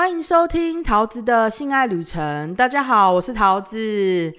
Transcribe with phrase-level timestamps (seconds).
[0.00, 2.54] 欢迎收听桃子的性爱旅程。
[2.54, 4.34] 大家好，我是桃子。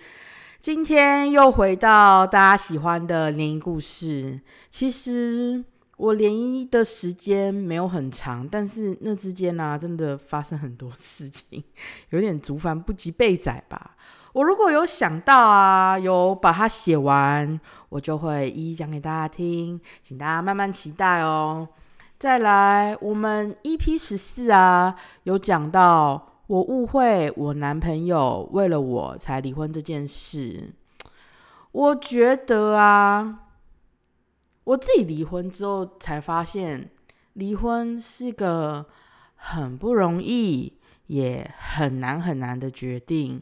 [0.59, 4.41] 今天又回到大家喜欢的联谊故事。
[4.71, 5.63] 其实
[5.97, 11.63] 我联谊的时间没有很长，但是那之间呢，真的发生很多事情，
[12.09, 13.95] 有点竹繁不及备载吧。
[14.33, 21.67] 我如果有想到啊，有把它写完，我就会一一讲给大家听，请大家慢慢期待哦。
[22.21, 30.71] 再来，我们 EP 十四啊，有讲到我误会我男朋友为了我才离婚这件事。
[31.71, 33.47] 我觉得啊，
[34.65, 36.91] 我自己离婚之后才发现，
[37.33, 38.85] 离婚是个
[39.33, 43.41] 很不容易也很难很难的决定。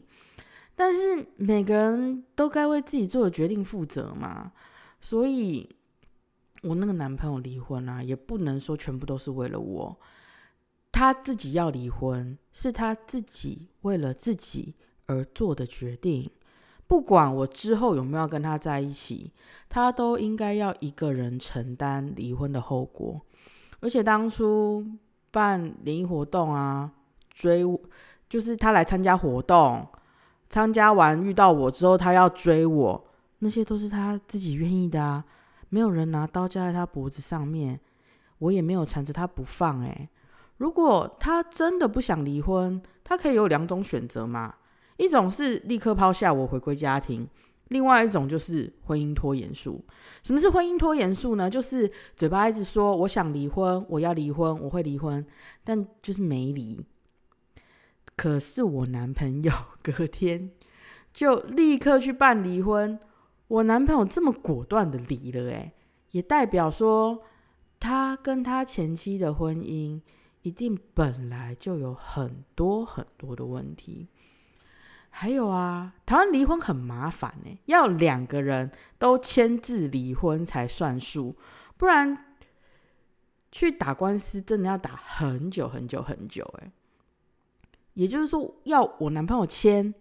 [0.74, 4.52] 但是每个人都该为自己做的决定负责嘛，
[5.02, 5.68] 所以。
[6.62, 9.96] 我那个男朋友离婚啊，也不能说全部都是为了我。
[10.92, 14.74] 他自己要离婚，是他自己为了自己
[15.06, 16.30] 而做的决定。
[16.86, 19.32] 不管我之后有没有跟他在一起，
[19.68, 23.20] 他都应该要一个人承担离婚的后果。
[23.78, 24.84] 而且当初
[25.30, 26.90] 办联谊活动啊，
[27.30, 27.64] 追，
[28.28, 29.86] 就是他来参加活动，
[30.48, 33.04] 参加完遇到我之后，他要追我，
[33.38, 35.24] 那些都是他自己愿意的啊。
[35.70, 37.80] 没有人拿刀架在他脖子上面，
[38.38, 39.80] 我也没有缠着他不放。
[39.80, 40.08] 诶，
[40.58, 44.56] 如果他真的不想离婚，他可以有两种选择嘛？
[44.98, 47.26] 一种是立刻抛下我回归家庭，
[47.68, 49.82] 另外一种就是婚姻拖延术。
[50.22, 51.48] 什么是婚姻拖延术呢？
[51.48, 55.24] 就是嘴巴一直说我想离婚，我要离婚，我会离婚，
[55.64, 56.84] 但就是没离。
[58.16, 60.50] 可是我男朋友 隔天
[61.14, 62.98] 就立刻去办离婚。
[63.50, 65.72] 我男朋友这么果断的离了，诶，
[66.12, 67.20] 也代表说
[67.80, 70.00] 他跟他前妻的婚姻
[70.42, 74.06] 一定本来就有很多很多的问题。
[75.08, 81.34] 还有啊，台湾离婚很麻烦呢，要两个人都签字离婚才算数，
[81.76, 82.36] 不然
[83.50, 86.70] 去打官司真的要打很久很久很久，诶，
[87.94, 89.92] 也就是说，要我男朋友签。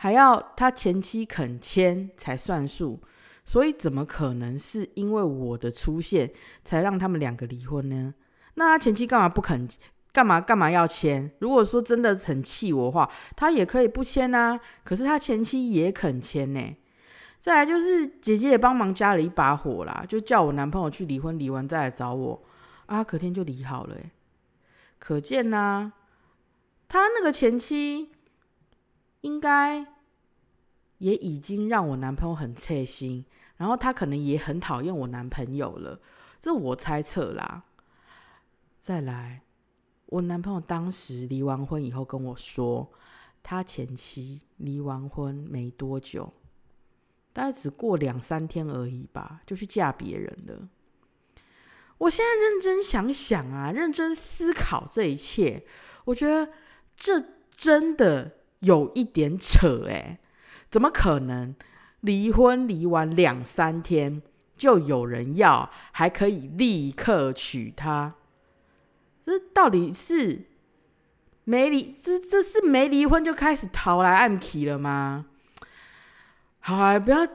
[0.00, 3.00] 还要他前妻肯签才算数，
[3.44, 6.30] 所以怎么可能是因为我的出现
[6.64, 8.14] 才让他们两个离婚呢？
[8.54, 9.68] 那他前妻干嘛不肯？
[10.12, 11.28] 干嘛干嘛要签？
[11.40, 14.58] 如果说真的很气我的话，他也可以不签啊。
[14.84, 16.76] 可是他前妻也肯签呢。
[17.40, 22.40] 再来就是姐姐也帮忙加了一把火啦，就叫我男朋友去离婚，离完再来找我
[22.86, 23.02] 啊。
[23.02, 23.96] 隔天就离好了，
[25.00, 25.92] 可见呐，
[26.88, 28.10] 他那个前妻。
[29.20, 29.84] 应该
[30.98, 33.24] 也已经让我男朋友很刺心，
[33.56, 36.00] 然后他可能也很讨厌我男朋友了，
[36.40, 37.64] 这我猜测啦。
[38.80, 39.42] 再来，
[40.06, 42.92] 我男朋友当时离完婚以后跟我说，
[43.42, 46.32] 他前妻离完婚没多久，
[47.32, 50.68] 大概只过两三天而已吧，就去嫁别人了。
[51.98, 55.64] 我现在认真想想啊，认真思考这一切，
[56.04, 56.52] 我觉得
[56.96, 58.37] 这真的。
[58.60, 60.18] 有一点扯哎，
[60.70, 61.54] 怎么可能
[62.00, 64.22] 离婚离完两三天
[64.56, 68.14] 就有人要，还可以立刻娶她？
[69.24, 70.46] 这到底是
[71.44, 75.26] 没离这这是没离婚就开始逃来暗起了吗？
[76.60, 77.26] 好啊，不要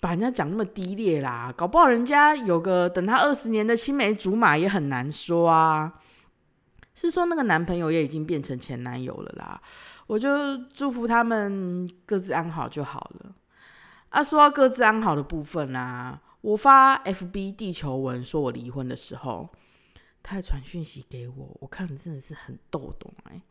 [0.00, 5.94] 把人家讲那么低劣啦，搞不好人家有个等他二十年的青梅竹马也很难说啊。
[6.94, 9.60] 是说那个男朋友也已经变成前男友了啦。
[10.06, 13.34] 我就祝福他们各自安好就好了。
[14.10, 19.48] 啊，说到各自安好的部分啊，我发 FB 地球文说我离婚的时候，
[20.22, 23.42] 他还传讯息给我，我看了真的是很逗懂哎。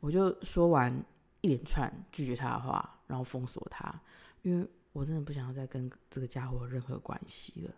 [0.00, 1.04] 我就说完
[1.40, 3.94] 一连串拒绝他的话，然后封锁他，
[4.42, 7.70] 因为我真的不想要再跟这个家伙有任何关系了。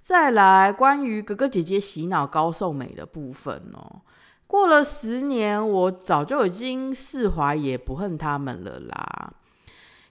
[0.00, 4.00] 再来，关于哥哥姐姐洗脑高瘦美的部分哦。
[4.46, 9.32] 过了十年，我早就已经释怀，也不恨他们了啦，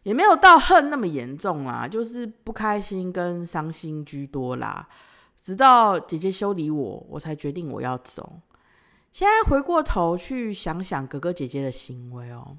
[0.03, 4.87] 也没有到恨那么严重啦，就是不开心跟伤心居多啦。
[5.41, 8.39] 直到姐姐修理我，我才决定我要走。
[9.11, 12.55] 现在回过头去想想哥哥姐姐的行为哦，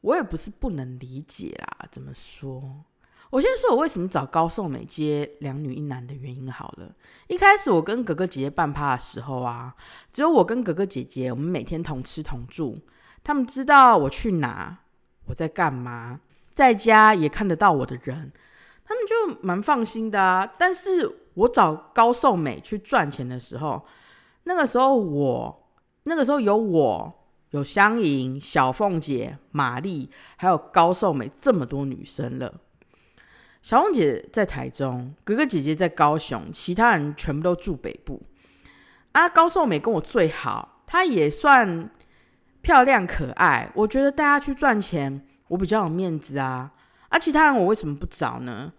[0.00, 1.86] 我也不是不能理解啦。
[1.92, 2.84] 怎么说？
[3.30, 6.94] 我先说，我为什么找高颂美接两女一男的原因好了。
[7.26, 9.74] 一开始我跟哥哥姐姐办趴的时候啊，
[10.12, 12.78] 只有我跟哥哥姐姐，我们每天同吃同住，
[13.24, 14.78] 他们知道我去哪，
[15.26, 16.20] 我在干嘛，
[16.50, 18.32] 在家也看得到我的人，
[18.84, 20.54] 他们就蛮放心的啊。
[20.56, 23.84] 但是我找高颂美去赚钱的时候，
[24.44, 25.68] 那个时候我
[26.04, 27.12] 那个时候有我、
[27.50, 32.54] 有香莹、小凤姐、玛丽，还有高寿美这么多女生了。
[33.66, 38.22] 小凤姐在台中，哥哥姐姐在高雄，其他人全部都住北部。
[39.10, 41.90] 啊，高寿美跟我最好，她也算
[42.62, 43.68] 漂亮可爱。
[43.74, 46.70] 我觉得带她去赚钱，我比较有面子啊。
[47.08, 48.72] 啊，其他人我为什么不找呢？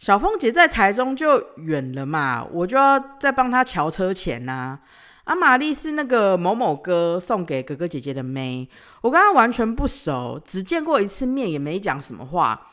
[0.00, 4.80] 小凤姐在台中就远了嘛，我就要再帮她瞧车钱呐。
[5.22, 8.68] 啊，玛丽是那个某某哥送给哥哥姐姐的妹，
[9.02, 12.72] 我跟她完全不熟，只见过一次面，也没讲什么话。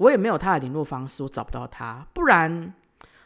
[0.00, 2.06] 我也没有他的联络方式，我找不到他。
[2.14, 2.72] 不然，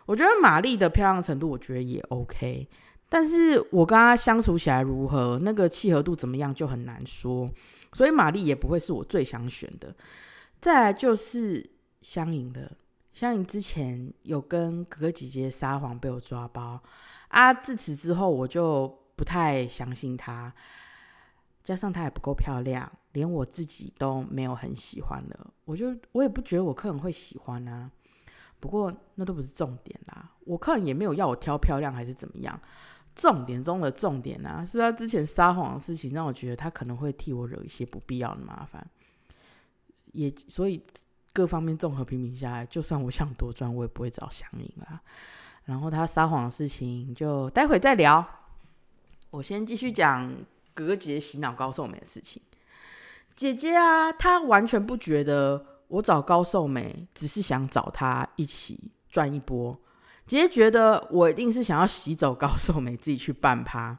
[0.07, 2.69] 我觉得玛丽的漂亮程度，我觉得也 OK。
[3.09, 7.49] 但是我跟他相处起来如何，那个契合度怎么样，就很难说。
[7.93, 9.95] 所以玛丽也不会是我最想选的。
[10.61, 11.65] 再来就是
[12.03, 12.73] 香盈的，
[13.13, 16.83] 香盈之前有跟哥哥姐姐撒谎被我抓包
[17.29, 20.53] 啊，自此之后我就不太相信她。
[21.63, 22.91] 加上她也不够漂亮。
[23.15, 27.91] 连我自己都没有很喜欢了，我就我也不觉得我客人会喜欢啊。
[28.61, 32.61] 不过那都不是重点啦，我客人也没有要我挑漂亮还是怎么样。
[33.15, 38.85] 重点中的重点啊，是他之前撒谎的事情，让我觉得他可能会替我惹一些不必要的麻烦。
[40.13, 40.83] 也所以
[41.33, 45.01] 各方面综合评比下来，就算我想多赚，我也不会找祥林啦。
[45.67, 48.27] 然后他撒谎的事情，就待会再聊。
[49.31, 50.29] 我先继续讲
[50.73, 52.43] 哥哥姐姐洗脑高寿美的事情。
[53.35, 59.77] 姐姐啊，她完全不觉得我找高寿美只是想找她一起赚一波。
[60.27, 63.99] 姐姐觉得我一定是想要洗走高寿美，自己去办趴。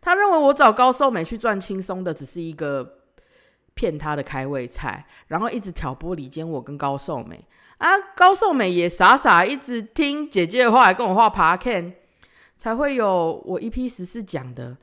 [0.00, 2.98] 她认为我找高寿美去赚轻松的，只是一个
[3.74, 7.44] 骗她的开胃菜，然后一直挑拨离间我跟高寿美
[7.78, 7.88] 啊。
[8.16, 11.92] 高寿美也傻傻一直听姐姐的话，来跟我画爬 can，
[12.56, 14.76] 才会有我一批十四讲的。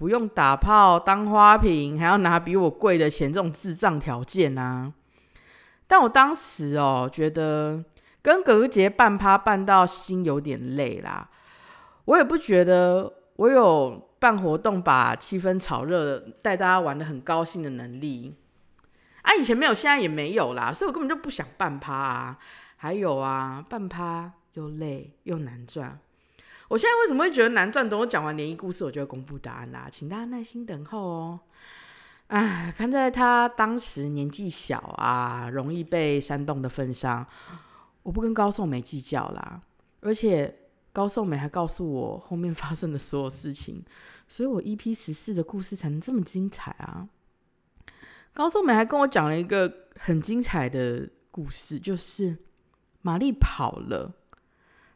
[0.00, 4.90] 不用打炮当花瓶，还要拿比我贵的钱，这种智障条件啊！
[5.86, 7.84] 但我当时哦，觉得
[8.22, 11.28] 跟哥哥姐办趴办到心有点累啦。
[12.06, 18.34] 我也不觉得我有办活动把气氛炒热，带大家玩的很高兴的能力
[19.20, 19.34] 啊！
[19.34, 22.38] 以前没有，现在也没有啦，所以我根本就不想办趴啊！
[22.76, 25.98] 还有啊，办趴又累又难赚。
[26.70, 27.88] 我现在为什么会觉得难赚？
[27.88, 31.40] 等我讲完联谊故事，我就会公布答案啦，请大家耐心等候哦。
[32.28, 37.26] 唉，看在他当时年纪小啊，容易被煽动的份上，
[38.04, 39.60] 我不跟高颂梅计较啦。
[39.98, 40.60] 而且
[40.92, 43.84] 高颂梅还告诉我后面发生的所有事情，
[44.28, 47.08] 所以我 EP 十四的故事才能这么精彩啊。
[48.32, 52.38] 高颂梅还跟我讲了一个很精彩的故事，就是
[53.02, 54.14] 玛丽跑了。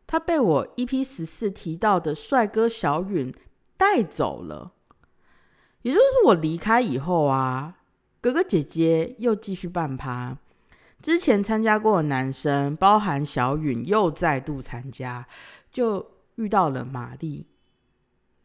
[0.06, 3.34] 他被我 EP 十四提到的帅哥小允
[3.76, 4.72] 带走了，
[5.82, 7.78] 也就是我离开以后啊，
[8.20, 10.36] 哥哥姐姐又继续办趴，
[11.02, 15.26] 之前参加过的男生，包含小允，又再度参加，
[15.70, 17.46] 就遇到了玛丽，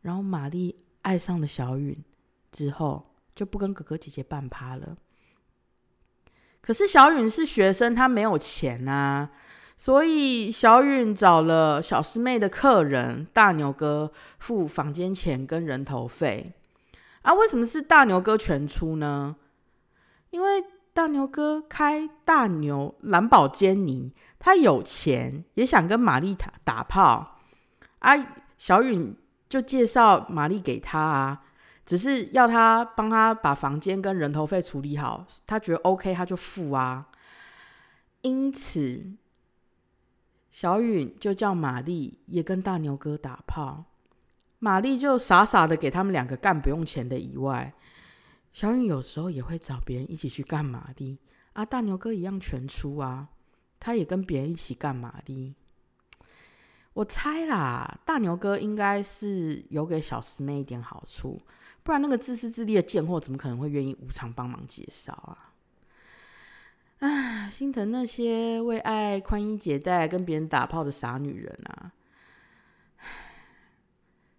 [0.02, 1.96] 然后玛丽爱上了小允
[2.52, 4.98] 之后，就不跟哥哥姐姐办趴了。
[6.62, 9.30] 可是小允是学生，他没有钱啊。
[9.82, 16.52] 所以小允找了小师妹的客人大牛哥付房间钱跟人头费
[17.22, 17.34] 啊？
[17.34, 19.38] 为什么是大牛哥全出呢？
[20.32, 20.62] 因为
[20.94, 27.38] 大牛哥开大牛蓝宝坚尼，他有钱，也想跟玛丽打打炮
[28.00, 28.14] 啊。
[28.58, 29.16] 小允
[29.48, 31.42] 就介绍玛丽给他啊，
[31.86, 37.08] 只是要他帮他把房间跟人头费处理好，他觉得 OK，他就付啊。
[38.24, 39.14] 因此。
[40.52, 43.86] 小允就叫玛丽也跟大牛哥打炮，
[44.58, 47.74] 玛丽就傻傻的给他们两个干不用钱的以外，
[48.52, 51.20] 小允有时候也会找别人一起去干玛丽
[51.54, 53.30] 啊，大牛哥一样全出啊，
[53.80, 55.54] 他也跟别人一起干玛丽。
[56.94, 61.40] 我猜啦，大牛哥应该是有给小师妹一点好处，
[61.84, 65.49] 不然那个自私自利的贱货怎么可能会愿意无偿帮忙介绍啊？
[67.00, 71.92] 唉，心疼那些为爱宽衣解带、跟别人打炮的傻女人啊！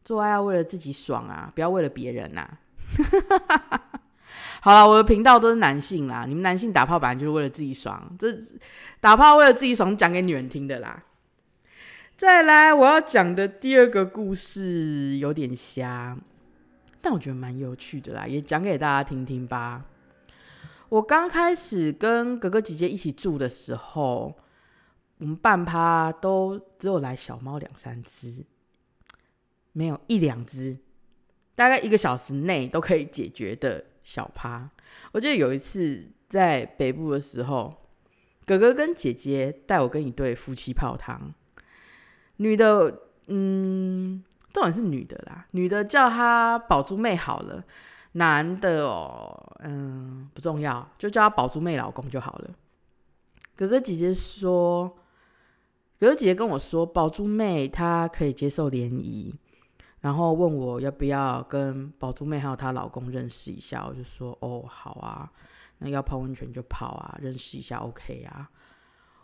[0.04, 2.58] 做爱要为了自己爽啊，不要为了别人呐！
[4.60, 8.38] 好了，我的频道都是男性啦，你们男性打炮本来就是为了自己爽，这
[9.00, 11.02] 打炮为了自己爽，讲给女人听的啦。
[12.18, 16.14] 再来，我要讲的第二个故事有点瞎，
[17.00, 19.86] 但我觉得蛮有趣的啦，也讲给大家听听吧。
[20.90, 24.36] 我刚开始跟哥哥姐姐一起住的时候，
[25.18, 28.44] 我们半趴都只有来小猫两三只，
[29.72, 30.76] 没有一两只。
[31.54, 34.68] 大概一个小时内都可以解决的小趴。
[35.12, 37.86] 我记得有一次在北部的时候，
[38.44, 41.32] 哥哥跟姐姐带我跟一对夫妻泡汤，
[42.38, 47.62] 女的，嗯，重点是女的啦，女的叫她宝珠妹好了，
[48.12, 52.50] 男的哦，嗯，不重要，就叫她宝珠妹老公就好了。
[53.54, 54.88] 哥哥姐姐说，
[55.98, 59.34] 哥哥姐姐跟我说，宝珠妹她可以接受联谊。
[60.00, 65.30] 然后问我要不要跟宝珠妹还有她老公认识一下，我就说哦好啊，
[65.78, 68.50] 那要泡温泉就泡啊，认识一下 OK 啊。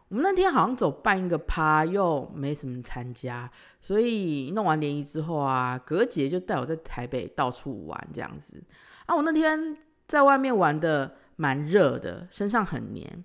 [0.08, 8.62] 我们那天好像走办一个趴，又没什么参加，所以弄完联谊之后啊，隔节就带我在台北到处玩这样子。
[9.06, 13.24] 啊，我那天在外面玩的蛮热的，身上很黏，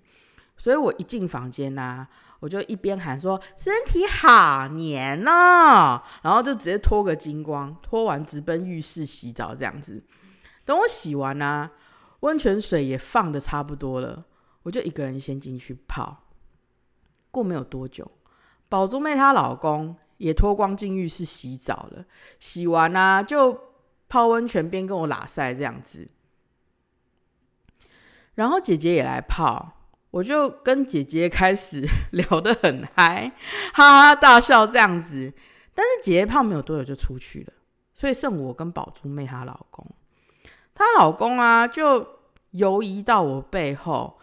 [0.56, 2.06] 所以我一进房间呐。
[2.40, 10.02] 我就一边喊说身体好黏哦，然后就直接脱个精光，脱完直奔浴室洗澡这样子。
[10.64, 11.70] 等我洗完啊，
[12.18, 14.24] 温泉水也放的差不多了，
[14.64, 16.24] 我就一个人先进去泡。
[17.32, 18.08] 过没有多久，
[18.68, 22.04] 宝珠妹她老公也脱光进浴室洗澡了，
[22.38, 23.58] 洗完啊就
[24.08, 26.08] 泡温泉边跟我拉塞这样子，
[28.36, 29.78] 然后姐姐也来泡。
[30.12, 33.32] 我就跟姐姐开始 聊得很嗨，
[33.72, 35.32] 哈哈大笑这样子。
[35.74, 37.52] 但是姐姐泡没有多久就出去了，
[37.94, 39.86] 所以剩我跟宝珠妹她老公。
[40.74, 42.06] 她老公啊，就
[42.50, 44.18] 游移到我背后，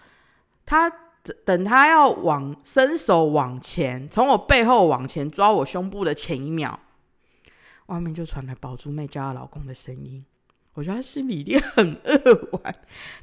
[0.63, 0.87] 他
[1.45, 6.79] 等他要往伸手往前，从我背后往前抓我胸部的前一秒，
[7.87, 10.25] 外面就传来宝珠妹叫她老公的声音。
[10.75, 12.75] 我觉得他心里一定很扼腕，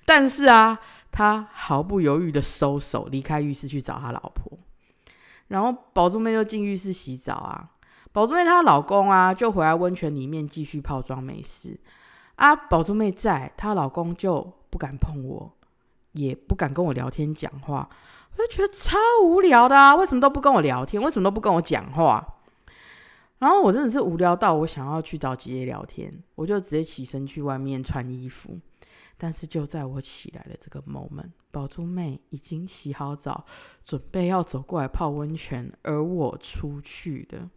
[0.04, 0.78] 但是啊。
[1.12, 4.52] 他毫不犹豫的收手，离开浴室去找他老婆。
[5.48, 7.70] 然后宝珠妹就进浴室洗澡啊，
[8.12, 11.80] 宝珠妹她老公啊就回来温泉里面继续泡妆没事
[12.34, 12.54] 啊。
[12.54, 15.55] 宝珠妹在，她老公就不敢碰我，
[16.16, 17.88] 也不敢跟我聊天讲话，
[18.32, 19.94] 我就觉得超无聊的啊！
[19.94, 21.02] 为什么都不跟我聊天？
[21.02, 22.34] 为什么都不跟我讲话？
[23.38, 28.58] 然后我真的是无聊到我想要去找姐姐聊天，我就直接起身去外面穿衣服。
[29.18, 33.46] 但是就在我起来的这个 moment，宝珠妹已经洗好澡，
[33.82, 37.48] 准备要走过来泡温泉，而我出去的。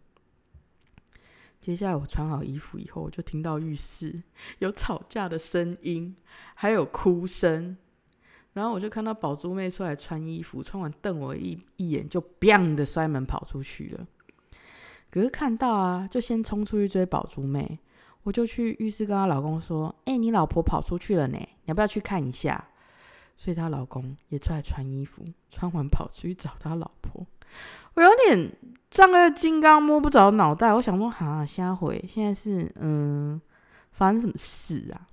[1.60, 4.22] 接下来我穿好衣服以后，我就听到浴室
[4.60, 6.16] 有吵架的声音，
[6.54, 7.76] 还有哭声。
[8.52, 14.06] 然后我就看到宝珠妹出来穿衣服，穿完瞪我一一眼，就 b 样的摔门跑出去了。
[15.10, 17.78] 可是看到啊，就先冲出去追宝珠妹。
[18.22, 22.62] 我就去浴室跟她老公说：“哎，你老婆跑出去了呢，你要不要去看一下？”
[23.34, 27.26] 所以她老公也出来穿衣服，穿完跑出去找他老婆。
[27.94, 28.52] 我有点
[28.90, 33.40] 丈二金刚摸不着脑袋，我想说：“哈，下回现在是嗯，
[33.90, 35.08] 发生什么事啊？”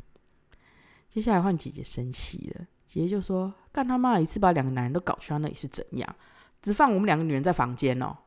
[1.09, 2.67] 接下来换姐姐生气了，
[2.97, 6.15] 姐姐就说：“干他妈一次把两个男人都搞去那里是怎样？
[6.61, 8.17] 只放我们两个女人在房间哦！”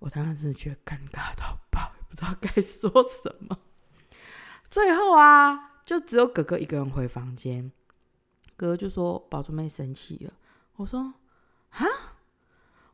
[0.00, 1.92] 我当时真的觉得尴尬到爆。
[2.08, 3.58] 不知道该说什么，
[4.70, 7.70] 最后啊，就只有哥哥一个人回房间。
[8.56, 10.32] 哥哥就说：“宝珠妹生气了。”
[10.76, 11.12] 我说
[11.70, 11.84] ：“啊，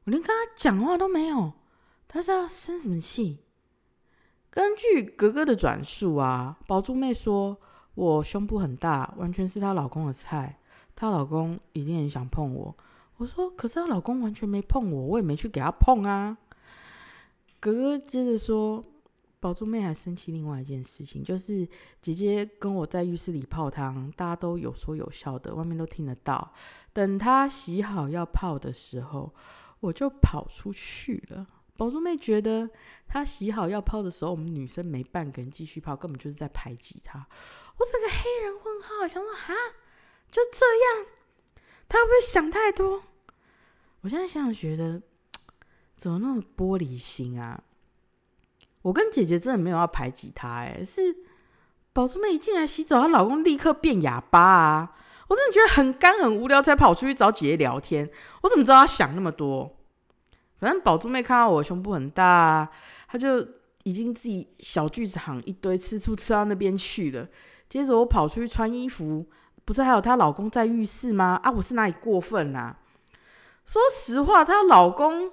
[0.02, 1.52] 我连跟他讲话都没有，
[2.08, 3.44] 他是要生什么气？”
[4.50, 7.60] 根据哥哥的转述啊，宝珠妹说
[7.94, 10.58] ：“我胸部很大，完全是她老公的菜，
[10.94, 12.76] 她老公一定很想碰我。”
[13.18, 16.36] 我说：“可是她老公完全没碰我，我也没去给她碰啊。”
[17.60, 18.84] 哥哥接着说。
[19.40, 21.68] 宝珠妹还生气，另外一件事情就是
[22.00, 26.50] 姐姐跟我在浴室里泡汤，大家都有说有笑的，外面都听得到。
[26.94, 29.30] 等她洗好要泡的时候，
[29.80, 31.46] 我就跑出去了。
[31.76, 32.66] 宝珠妹觉得
[33.06, 37.26] 她洗好要泡的时候，我们女生没半个人继续泡，根本就是在排挤她。
[37.78, 39.54] 我整个黑人问号，想说哈，
[40.30, 40.64] 就这
[41.00, 41.06] 样，
[41.88, 43.02] 他会不会想太多？
[44.02, 45.02] 我现在想想，觉得
[45.96, 47.62] 怎么那么玻璃心啊？
[48.82, 51.16] 我跟姐姐真的没有要排挤她，哎，是
[51.92, 54.96] 宝珠妹一进来洗澡，她老公立刻变哑巴啊！
[55.28, 58.10] 我真的觉得很干很无聊，才跑出去找姐姐聊天。
[58.42, 59.74] 我怎么知道她想那么多？
[60.58, 62.70] 反正宝珠妹看到我胸部很大，啊
[63.08, 63.46] 她就
[63.84, 67.26] 已经自己小剧场一堆吃醋吃到那边去了。
[67.74, 69.26] 接着我跑出去穿衣服，
[69.64, 71.40] 不是还有她老公在浴室吗？
[71.42, 72.76] 啊，我是哪里过分啊？
[73.66, 75.32] 说实话，她老公。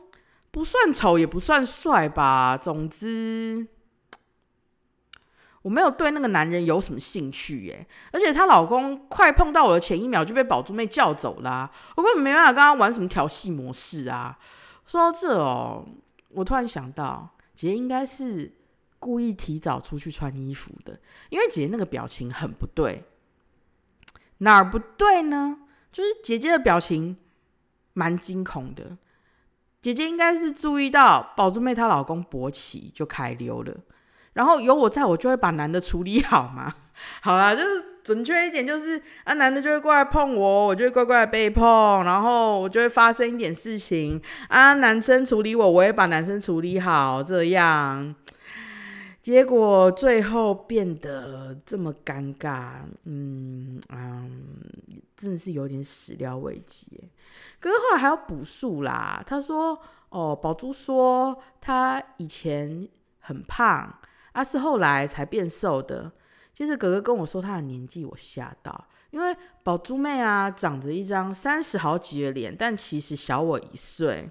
[0.50, 2.58] 不算丑，也不算帅吧。
[2.58, 3.68] 总之，
[5.62, 7.88] 我没有对那个男人有什么兴趣耶。
[8.12, 14.36] 而且她老公快碰到我的前一秒就被宝珠妹叫走了，我根本没办法跟他玩什么调戏模式啊。
[14.88, 15.86] 说到这哦，
[16.30, 18.52] 我突然想到，姐姐应该是
[19.02, 23.04] 故意提早出去穿衣服的，因为姐姐那个表情很不对。
[24.38, 25.58] 哪儿不对呢？
[25.92, 27.18] 就是姐姐的表情
[27.94, 28.98] 蛮惊恐的。
[29.82, 33.76] 姐姐应该是注意到宝珠妹她老公勃起就开溜了，
[34.34, 36.74] 然后有我在，我就会把男的处理好嘛。
[37.22, 48.16] 好啦，就是准确一点，就是啊，男的就会过来碰我，我就会乖乖被碰，然后我就会发生一点事情啊，男生处理我，我也把男生处理好，这样。
[49.32, 54.44] 结果最后变得这么尴尬，嗯嗯，
[55.16, 57.02] 真的是有点始料未及。
[57.58, 59.24] 可是后来还要补数啦。
[59.26, 59.80] 他说
[60.12, 62.86] ：“哦，宝珠说他以前
[63.22, 64.00] 很胖，
[64.34, 66.12] 阿是后来才变瘦的。”
[66.54, 69.34] 其实哥哥跟我说他的年纪，我吓到，因为
[69.64, 74.30] 宝珠妹啊，长着一张三十好几的脸，但其实小我一岁。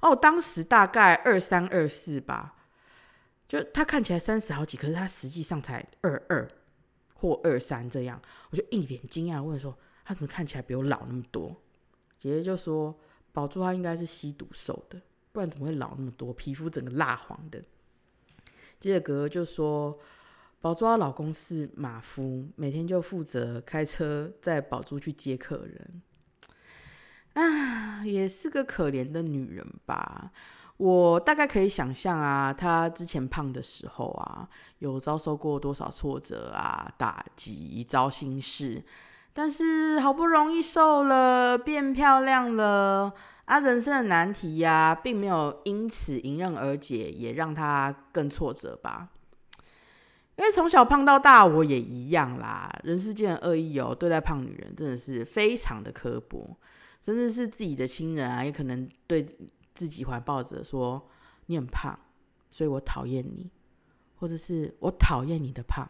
[0.00, 2.54] 哦，当时大概二三二四吧。
[3.52, 6.50] 就他看起来三十好几，可是他实际上才二二
[7.12, 8.18] 或二三这样，
[8.48, 11.54] 我就一脸惊讶问说：“他怎么看起来比我老那么多？”
[12.18, 12.98] 姐姐就说
[13.30, 14.98] ：“宝珠他应该是吸毒瘦的，
[15.32, 16.32] 不然怎么会老那么多？
[16.32, 17.62] 皮肤整个蜡黄的。”
[18.80, 20.00] 接着哥哥就说
[20.62, 26.02] ：“宝珠她老公是马夫，每天就负责开车载宝珠去接客人。
[27.34, 30.32] 啊，也是个可怜的女人吧。”
[30.82, 34.48] 我大概可以想象啊，他之前胖的时候啊，
[34.80, 38.82] 有遭受过多少挫折啊、打击、糟心事。
[39.32, 49.10] 但是好不容易瘦了，变漂亮了，啊，人生的难题呀，并没有因此迎刃而解，也让他更挫折吧。
[50.34, 52.68] 因为从小胖到大，我也一样啦。
[52.82, 56.56] 人世间的恶意哦，对待胖女人真的是非常的刻薄，
[57.04, 59.24] 甚至是自己的亲人啊，也可能对。
[59.74, 61.08] 自己怀抱着说
[61.46, 61.98] 你很胖，
[62.50, 63.50] 所以我讨厌你，
[64.16, 65.88] 或者是我讨厌你的胖。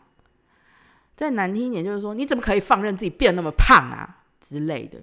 [1.14, 5.02] 再难听一点，就是说你怎么可以放任自己变那么胖啊之类的，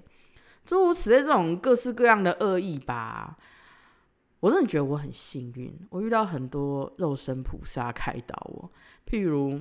[0.64, 3.38] 诸如此类这种各式各样的恶意吧。
[4.40, 8.70] 我真的觉得我很幸运，我遇到很多肉身菩萨开导我，
[9.06, 9.60] 譬如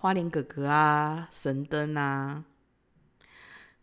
[0.00, 2.44] 花莲哥哥啊、神灯啊。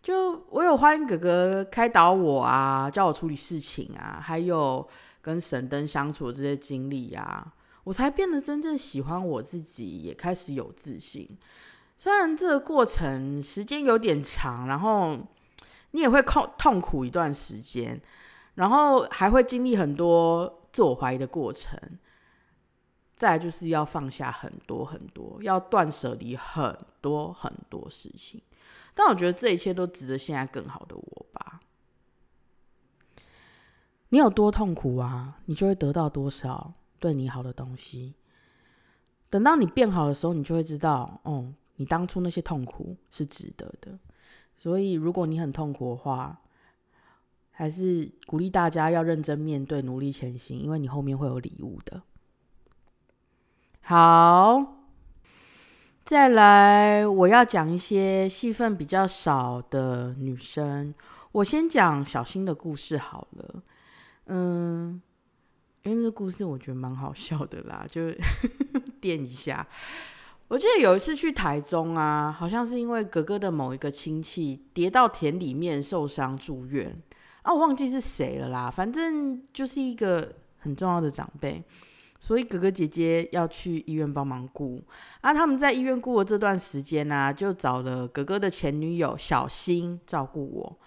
[0.02, 4.88] 就我有欢迎哥哥开导我啊，教我处理事情啊，还有
[5.22, 11.38] 跟神灯相处的这些经历呀，我才变得真正喜欢我自己，也开始有自信。
[11.98, 15.16] 虽然这个过程时间有点长，然后
[15.92, 18.02] 你也会痛痛苦一段时间，
[18.56, 21.80] 然后还会经历很多自我怀疑的过程。
[23.16, 28.42] 再来就是要放下很多很多，要断舍离很多很多事情。
[29.04, 31.60] 但我觉得这一切都值得现在更好的我吧。
[34.10, 38.14] 你有多痛苦啊，你就会得到多少对你好的东西。
[39.28, 43.98] 等到你变好的时候，你就会知道，哦，你当初那些痛苦是值得的。
[44.60, 46.40] 所以，如果你很痛苦的话，
[47.50, 52.04] 还是鼓励大家要认真面对，努力前行，因为你后面会有礼物的。
[53.82, 54.81] 好。
[56.12, 60.93] 再来，我要讲一些戏份比较少的女生。
[61.32, 63.63] 我先讲小新的故事好了。
[64.26, 65.02] 嗯，
[65.84, 68.12] 因为这故事我觉得蛮好笑的啦，就
[69.00, 69.65] 垫一下。
[70.50, 76.93] 我记得有一次去台中啊，好像是因为哥哥的某一个亲戚跌到田里面受伤住院
[77.43, 81.63] 啊，我忘记是谁了啦，反正就是一个很重要的长辈。
[82.24, 84.80] 所以哥哥姐姐要去医院帮忙顾
[85.22, 90.78] 啊，他们在医院顾的这段时间呢，就找了哥哥的前女友小新照顾我。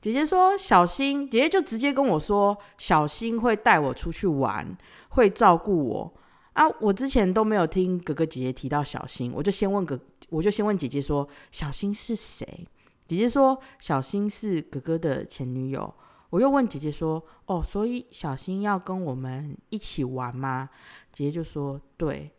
[0.00, 4.66] 姐姐说小新，姐姐就直接跟我说，小新会带我出去玩，
[5.10, 6.14] 会照顾我
[6.54, 6.66] 啊。
[6.80, 12.66] 我之前都没有听哥哥姐姐提到小新，我就先问哥，我就先问姐姐说，小新是谁？
[13.06, 15.92] 姐姐说小新是哥哥的前女友。
[16.30, 20.68] 我又问姐姐说：“哦，所以小新要跟我们一起玩吗？”
[21.10, 22.30] 姐姐就说：“对。”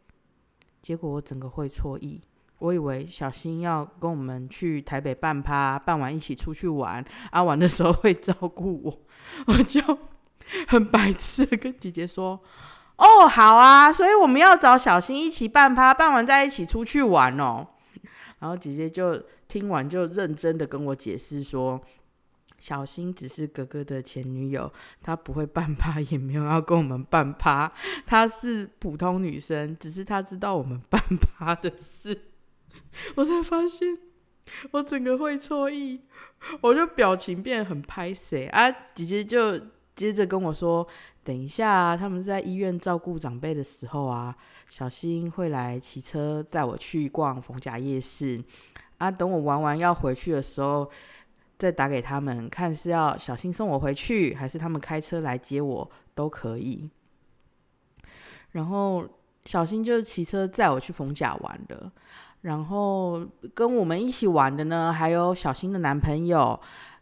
[0.81, 2.21] 结果我整个会错意，
[2.59, 8.99] 我以为小新要跟我们去台北办趴，办完一起出去玩，啊，玩的时候会照顾我，
[9.47, 9.81] 我就
[10.67, 12.39] 很白痴跟姐姐说
[12.97, 17.67] ：“哦，好啊，所以我们要找小新一起办趴，办完再一起出去玩哦。
[18.39, 21.81] ”然后姐姐就听完就认真的跟我解释说。
[22.59, 27.71] 小新只是哥哥的前女友， 她不会半趴， 也没有要跟我们半趴。
[28.05, 32.21] 她是普通女生，只是她知道我们半趴的事。
[33.15, 33.97] 我才发现，
[34.71, 36.01] 我整个会错意，
[36.61, 38.71] 我就表情变得很拍谁啊！
[38.93, 39.59] 姐姐就
[39.95, 40.87] 接着跟我说
[41.23, 44.35] ：“等一下，他们在医院照顾长辈的时候啊，
[44.69, 48.41] 小新会来骑车载我去逛逢甲夜市
[48.97, 49.11] 啊。
[49.11, 50.89] 等我玩完要回去的时候，
[51.59, 56.89] 再打给他们，看是要小新送我回去，还是他们开车来接我，都可以。
[58.51, 59.05] 然后
[59.43, 61.91] 小新就是骑车载我去逢甲玩的，
[62.41, 66.57] 然后跟我们一起玩的呢，还有小新的男朋友，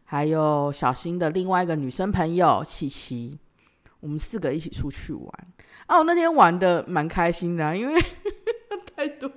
[0.05, 3.37] 还有小新的另外一个女生朋友琪琪，
[3.99, 5.47] 我们四个一起出去玩。
[5.85, 8.01] 啊，我那天玩的蛮开心的，因为
[8.95, 9.29] 太多，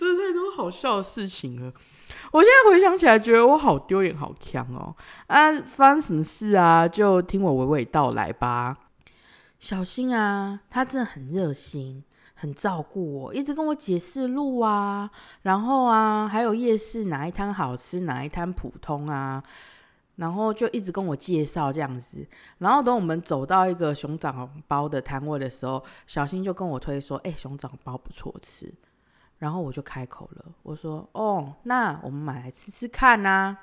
[0.00, 1.70] 真的太多好笑的事情了。
[2.34, 4.92] 我现在回想起来，觉得我好丢脸，好呛哦。
[5.28, 6.88] 啊，发生什么事啊？
[6.88, 8.76] 就听我娓娓道来吧。
[9.60, 12.02] 小新啊，他真的很热心，
[12.34, 15.08] 很照顾我，一直跟我解释路啊。
[15.42, 19.40] 然后啊，还有夜市哪一摊好吃，哪一摊普通啊。
[20.16, 22.26] 然后就一直跟我介绍这样子，
[22.58, 28.74] 然后等我们走到一个熊掌包的摊位的时候，小新就跟我推说：“哎，熊掌包不错吃。”
[29.44, 33.54] 然后我就开口了，我说：“哦，那我们买来吃吃看呐。”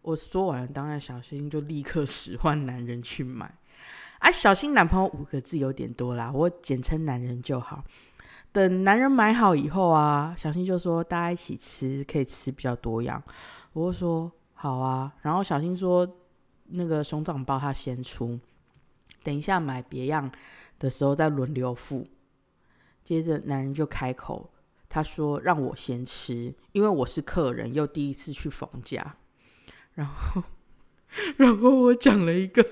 [0.00, 3.52] 我说完，当然小新就立刻使唤男人去买。
[4.20, 7.82] 啊，小新男朋友五个字有点多啦，我简称男人就好。
[8.52, 13.20] 等男人买好以后啊，小新就说：“大家一起吃，可以吃比较多样。”
[13.74, 14.30] 我说。
[14.54, 16.08] 好啊，然后小新说
[16.66, 18.38] 那个熊掌包他先出，
[19.24, 20.30] 等一下买别样
[20.78, 22.06] 的时候再轮流付。
[23.02, 24.48] 接着男人就开口，
[24.94, 29.16] 他说让我先吃，因为我是客人，又第一次去冯家。
[29.94, 30.42] 然后，
[31.38, 32.62] 然后我讲了一个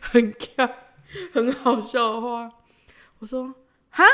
[0.00, 0.86] 很看
[1.34, 2.50] 很好笑的话，
[3.18, 3.54] 我说
[3.90, 4.04] 哈，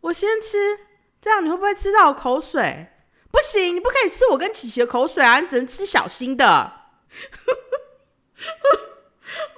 [0.00, 0.78] 我先吃，
[1.20, 2.88] 这样你会不会吃到我口水？
[3.30, 5.40] 不行，你不可以吃我跟琪琪的口水啊！
[5.40, 6.44] 你只能吃小新的。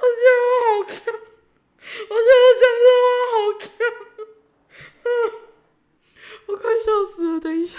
[0.01, 3.69] 我觉得我好看，我觉得我讲的话好看，
[6.47, 7.41] 我快笑死了。
[7.41, 7.79] 等一下，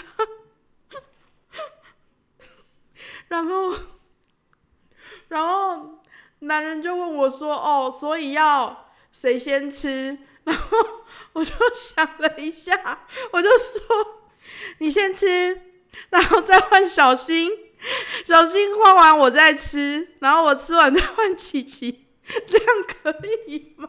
[3.28, 3.74] 然后，
[5.28, 6.02] 然后
[6.40, 10.78] 男人就问我说：“哦，所以要谁先吃？”然后
[11.32, 14.30] 我就想了一下，我就说
[14.78, 15.60] ：“你先吃。”
[16.10, 17.50] 然后再换小新，
[18.24, 22.06] 小新换完我再吃，然后我吃完再换琪琪，
[22.46, 23.10] 这样可
[23.48, 23.88] 以吗？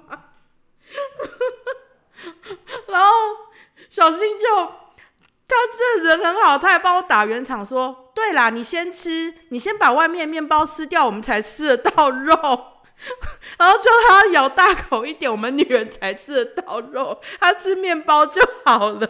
[2.87, 3.11] 然后
[3.97, 4.45] 小新就
[5.47, 5.55] 他
[5.97, 12.35] 这人很好，他还帮我打圆场，说：“对啦，你先吃，你先把外面面包吃掉，我们才吃得到肉。
[13.57, 19.09] ”然后叫他咬大口一点，我们女人才吃得到肉，他吃面包就好了。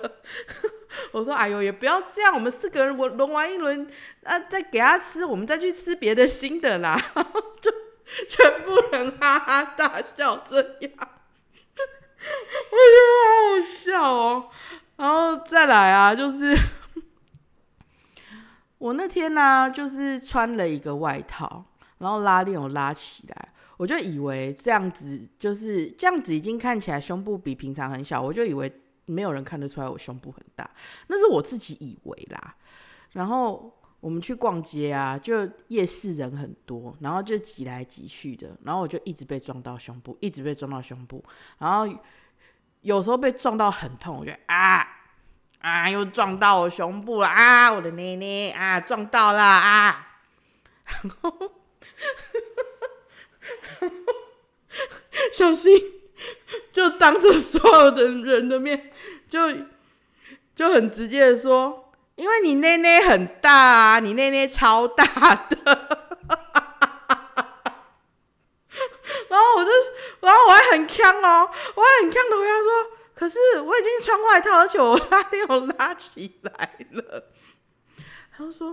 [1.12, 3.91] 我说：“哎呦，也不要这样，我们四个人我轮完一轮，
[4.23, 6.97] 啊，再给他吃，我们再去吃别的新的啦。
[7.60, 7.69] ”就
[8.30, 10.91] 全部人哈哈大笑，这样，
[12.72, 14.50] 我觉得好好笑哦。
[14.98, 16.58] 然后再来啊，就是
[18.80, 21.66] 我那天呢，就是穿了一个外套，
[22.00, 23.50] 然后拉链我拉起来。
[23.78, 28.72] 我就以为这样子就是这样子，已经看起来胸部比平常很小，我就以为
[29.06, 30.68] 没有人看得出来我胸部很大，
[31.06, 32.56] 那是我自己以为啦。
[33.12, 33.77] 然后
[34.08, 41.22] 我们去逛街啊，就夜市人很多，然后就挤来挤去的，然后我就一直被撞到胸部，一直被撞到胸部，
[41.58, 41.93] 然后
[42.80, 44.88] 有时候被撞到很痛，我觉得啊
[45.60, 50.08] 啊，又撞到我胸部了啊，我的奶奶啊，撞到了啊，
[51.04, 51.52] 然后。
[55.34, 55.74] 小心，
[56.72, 58.89] 就当着所有的人的面，
[59.28, 59.39] 就
[60.56, 61.87] 就很直接的说，
[62.17, 65.58] 因为你内内很大啊，你内内超大的。
[69.30, 69.71] 然后我就，
[70.21, 77.23] 然后我还很呛哦，我还很呛的回答说，可是我已经穿外套，而且我拉链我拉起来了。
[78.36, 78.69] 他说，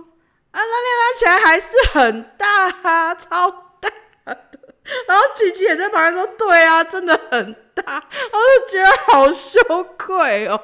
[0.51, 3.89] 啊，拉链拉起来还是很大啊，超大
[4.25, 4.59] 的。
[5.07, 8.03] 然后琪琪也在旁边说：“对啊，真的很大。”
[8.33, 10.59] 我就觉得好羞愧哦。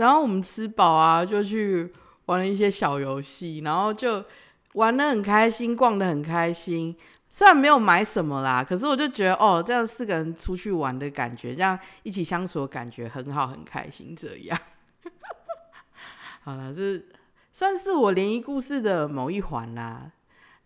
[0.00, 1.92] 然后我们吃饱啊，就去
[2.24, 4.24] 玩了一些小游戏，然后就
[4.72, 6.96] 玩的很开心，逛的很开心。
[7.28, 14.16] 虽然没有买什么啦，可是我就觉得哦，这样四个人出去玩的感觉，这样一起相处的感觉很好，很开心。
[14.16, 14.58] 这样，
[16.44, 17.04] 好了，这
[17.52, 20.10] 算是我联谊故事的某一环啦。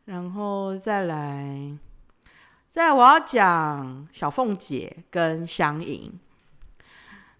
[0.04, 1.76] 然后再来，
[2.70, 6.20] 再我要讲小凤姐跟香盈。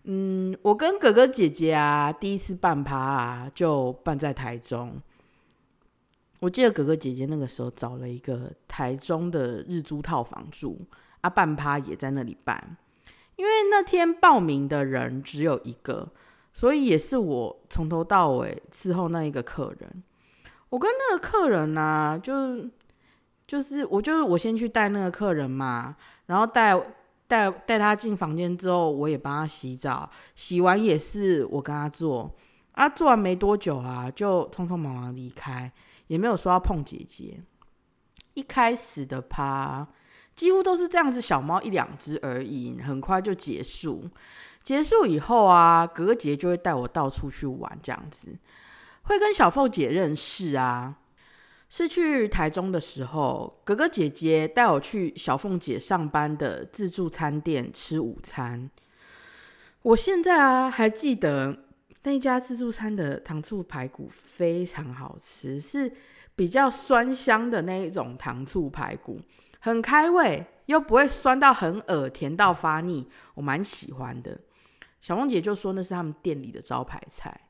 [0.05, 5.01] 嗯，我跟哥哥姐姐啊，第一次办趴啊，就办在台中。
[6.41, 10.79] 我记得哥哥姐姐那个时候找了一个台中的日租套房住，
[11.23, 12.77] 啊，办趴也在那里办。
[13.37, 16.07] 因为那天报名的人只有一个，
[16.53, 20.03] 所以也是我从头到尾伺候那一个客人。
[20.69, 22.69] 我跟那个客人呢，就
[23.47, 26.79] 就是我就是我先去带那个客人嘛，然后带
[27.35, 32.33] 带带他进房间之后，我也帮他洗澡，洗完也是我跟他做。
[32.73, 35.71] 啊，做完没多久啊，就匆匆忙忙离开，
[36.07, 37.43] 也没有说要碰姐姐。
[38.35, 39.87] 一开始的趴
[40.37, 44.09] 几乎都是这样子，小猫一两只而已，很快就结束。
[44.63, 48.29] 结束以后啊，哥哥姐姐就会带我到处去玩，这样子
[49.03, 50.97] 会跟小凤姐认识啊。
[51.69, 58.71] 是去台中的时候，哥哥姐姐带我去小凤姐上班的自助餐店吃午餐。
[59.83, 61.59] 我现在啊还记得。
[62.07, 65.91] 那家自助餐的糖醋排骨非常好吃，是
[66.37, 69.19] 比较酸香的那一种糖醋排骨，
[69.61, 74.39] 很开胃，又不会酸到很恶甜到发腻，我蛮喜欢的。
[75.01, 77.44] 小凤姐就说那是他们店里的招牌菜。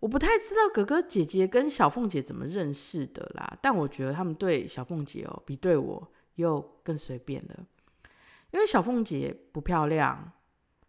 [0.00, 7.66] 我不太知道哥哥姐姐跟小凤姐怎么认识的啦，但我觉得他们对小凤姐哦，比对我又更随便了，
[8.50, 10.32] 因为小凤姐不漂亮，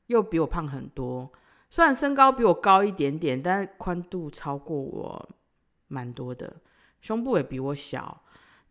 [0.07, 1.31] 又比我胖很多。
[1.69, 5.29] 虽然身高比我高一点点，但是宽度超过我
[5.87, 6.57] 蛮多的，
[7.01, 8.23] 胸部也比我小，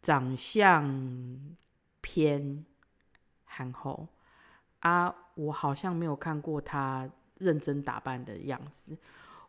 [0.03, 1.57] 长相
[2.01, 2.65] 偏
[3.45, 4.07] 憨厚
[4.81, 5.15] 啊。
[5.35, 8.97] 我好像没有看过她认真打扮的样子。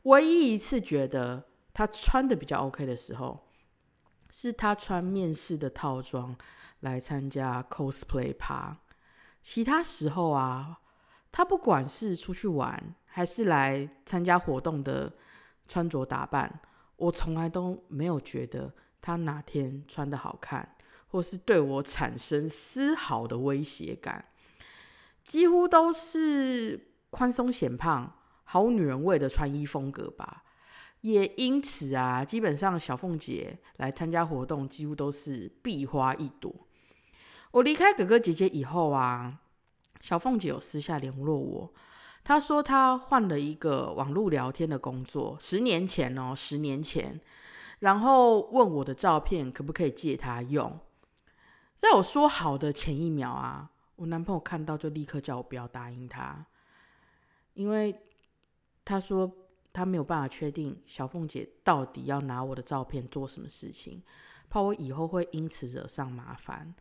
[0.07, 3.47] 唯一一次觉得他穿的比较 OK 的时候，
[4.31, 6.35] 是他穿面试的套装
[6.81, 8.77] 来参加 cosplay 趴。
[9.41, 10.79] 其他时候啊，
[11.31, 12.95] 他不管是出去玩。
[13.17, 15.11] 还是来参加活动的
[15.67, 16.59] 穿着打扮，
[16.97, 20.75] 我从来都没有觉得他哪天穿的好看，
[21.07, 24.23] 或是对我产生丝毫的威胁感，
[25.25, 28.16] 几乎都是宽松显胖、
[28.49, 30.43] 好女人味的穿衣风格吧。
[31.01, 36.51] 也因此啊，基本上小凤姐来参加活动，几乎都是必花一朵。
[37.51, 39.39] 我离开哥哥姐姐以后啊，
[40.01, 41.73] 小凤姐有私下联络我。
[42.23, 47.21] 她说她换了一个网络聊天的工作，十年前哦，十年前，
[47.79, 50.79] 然后问我的照片可不可以借她用。
[51.75, 56.43] 在我说好的前一秒啊，我男朋友看到就立刻叫我不要答应他，
[57.53, 57.95] 因为
[58.87, 59.29] 他说
[59.73, 64.01] 他没有办法确定小凤姐到底要拿我的照片做什么事情，
[64.49, 66.73] 怕我以后会因此惹上麻烦，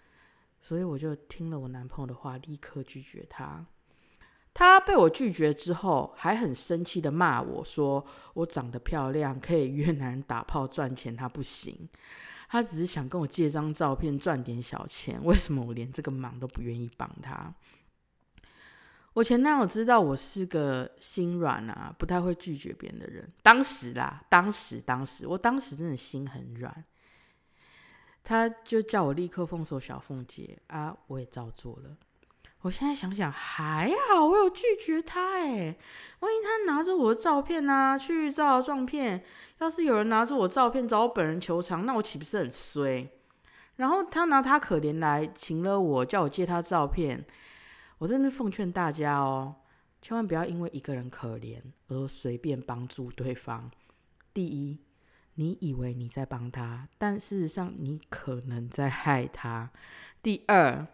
[0.61, 3.67] 所以我就听了我男朋友的话，立刻拒绝他。
[4.55, 11.89] 他被我拒绝之后，还很生气的骂我说：“我长得漂亮，可以约男人打炮赚钱，他不行。
[12.49, 17.53] 他只是想跟我借张照片赚点小钱，为什么我连这个忙都不愿意帮他？”
[19.17, 23.27] 我前男友知道我是个心软啊，不太会拒绝别人的人。
[23.43, 26.85] 当时啦，当时，当时，我当时真的心很软，
[28.23, 31.97] 他就叫我立刻封锁小凤姐啊，我也照做了。
[32.61, 35.75] 我现在想想还好，我有拒绝他哎。
[36.21, 39.25] 万一他拿着我的照片啊去照照片，
[39.61, 43.09] 要是有人拿着我照片找我本人求偿，那我岂不是很衰？
[43.77, 47.25] 然后他拿他可怜来请了我，叫我借他照片。
[47.99, 49.57] 我真的奉劝大家哦，
[50.01, 53.71] 千万不要因为一个人可怜而随便帮助对方。
[54.33, 54.79] 第一，
[55.35, 59.71] 你以为你在帮他，但事实上你可能在害他。
[60.23, 60.87] 第二。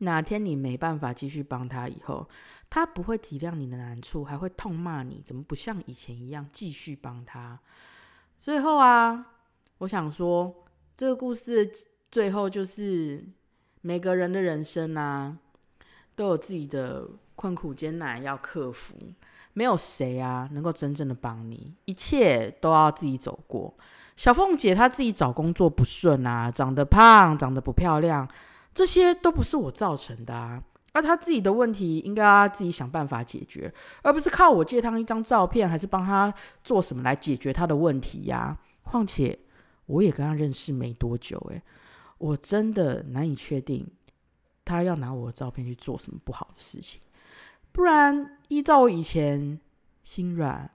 [0.00, 2.28] 哪天你没办法继续帮他以后，
[2.70, 7.58] 他不会体谅你的难处，还会痛骂你怎么不像以前一样继续帮他。
[8.38, 9.34] 最后啊，
[9.78, 10.64] 我想说，
[10.96, 11.68] 这个故事
[12.12, 13.26] 最后就是
[13.80, 15.36] 每个人的人生啊，
[16.18, 18.96] 都有自己的困苦艰难要克服，
[19.52, 23.72] 没有谁啊能够真正的帮你，一切都要自己走过。
[24.16, 28.28] 小凤姐她自己找工作不顺啊，长得胖，长得不漂亮。
[28.74, 30.60] 这些都不是我造成的啊，
[30.92, 38.58] 而她自己的问题应该要自己想办法解决，而不是靠我借她一张照片，还是帮她做什么来解决她的问题呀？
[38.82, 39.38] 况且
[39.86, 41.62] 我也跟她认识没多久，诶，
[42.18, 43.86] 我真的难以确定
[44.68, 47.00] 他要拿我的照片去做什么不好的事情。
[47.72, 49.58] 不然，依照我以前
[50.04, 50.70] 心软、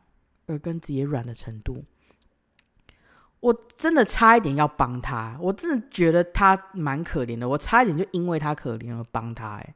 [0.47, 1.85] 耳根子也软的程度。
[3.39, 7.49] 我真的差一点要帮他，我真的觉得他蛮可怜的。
[7.49, 9.75] 我差一点就因为他可怜而帮他，哎，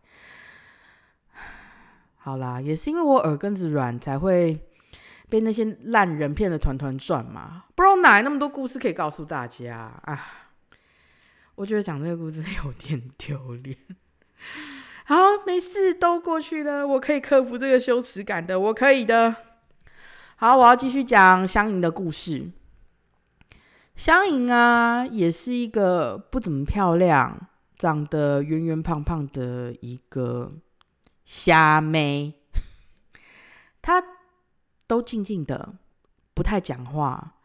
[2.15, 4.57] 好啦，也是因为我耳根子软，才会
[5.27, 7.65] 被那些烂人骗得团团转嘛。
[7.75, 10.25] 不知道哪来那么多故事可以告诉大家啊！
[11.55, 13.77] 我觉得讲这个故事有点丢脸。
[15.05, 19.35] 好，没事，都过去了，我可以克服这个羞耻感的，我可以的。
[20.35, 22.51] 好，我要继续讲香盈的故事。
[23.95, 27.47] 香盈啊，也是一个不怎么漂亮、
[27.77, 30.51] 长得圆圆胖胖的一个
[31.25, 32.35] 虾妹。
[33.81, 34.03] 她
[34.85, 35.73] 都静静的，
[36.33, 37.35] 不太讲话，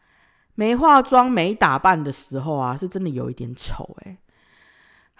[0.55, 4.17] 没化妆、没打扮的时候啊，是真的有一点丑哎。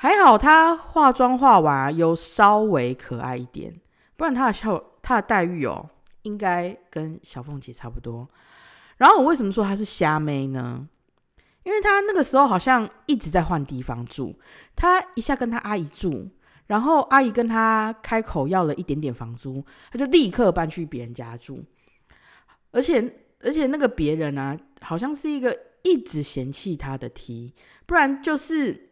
[0.04, 3.74] 还好她化妆化完，有稍微可爱一点，
[4.18, 5.90] 不然她的笑她的待遇哦，
[6.24, 8.28] 应该跟小凤姐差不多。
[8.98, 10.86] 然后我为什么说她是虾妹呢？
[11.64, 14.38] 因为她那个时候好像一直在换地方住，
[14.76, 16.28] 她一下跟她阿姨住，
[16.68, 21.64] 然后阿姨跟她开口要了一点点房租，她就立刻搬去别人家住，
[22.72, 27.54] 而且而且那个别人啊，好像是一个一直嫌弃她的 T，
[27.86, 28.90] 不然就是。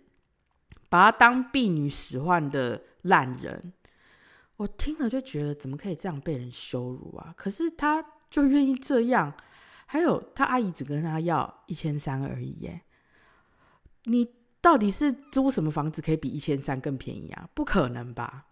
[0.91, 3.71] 把她当婢女使唤的烂人，
[4.57, 7.33] 我听了就觉得怎么可以这样被人羞辱啊？
[7.37, 9.33] 可是她就愿意这样。
[9.85, 12.81] 还有她阿姨只跟她要一千三而已，耶，
[14.03, 17.49] 你到底是租什么房子可以比一千三更便宜啊？
[17.53, 18.47] 不可能吧？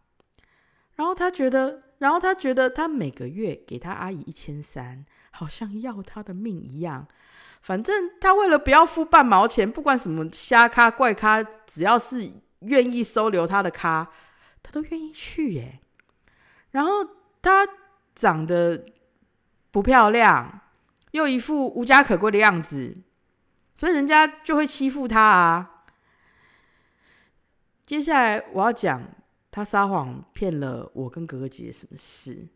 [0.95, 7.07] 然后她觉得，然后他觉得他每个月给他阿姨一千三，好像要他的命一样。
[7.61, 14.09] 反正他为了不要付半毛钱，不管什么瞎咖怪咖，只要是愿意收留他的咖，
[14.63, 15.79] 他都愿意去耶。
[16.71, 16.91] 然后
[17.41, 17.67] 他
[18.15, 18.85] 长得
[19.71, 20.61] 不漂亮，
[21.11, 22.97] 又一副无家可归的样子，
[23.75, 25.83] 所以人家就会欺负他啊。
[27.85, 29.01] 接下来我要讲
[29.59, 32.47] 他撒谎骗了我跟哥哥姐姐什么事。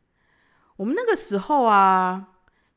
[0.78, 2.30] 我们那个时候啊。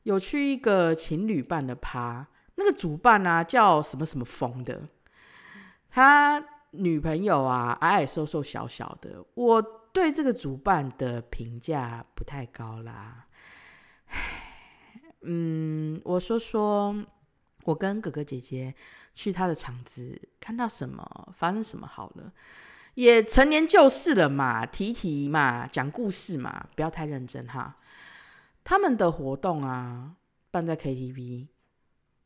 [0.03, 4.87] 有去一个情侣办的趴，那个主办啊叫什么什么风的，
[5.89, 9.61] 他女朋友啊矮矮瘦瘦小小的，我
[9.91, 13.25] 对这个主办的评价不太高啦。
[15.23, 16.95] 嗯，我说说
[17.65, 18.73] 我跟哥哥姐姐
[19.13, 22.31] 去他的场子，看到什么，发生什么好了，
[22.97, 27.77] 也成年旧事了嘛，提提嘛，讲故事嘛，不要太认真哈。
[28.63, 30.15] 他们的活动啊，
[30.49, 31.47] 办在 KTV。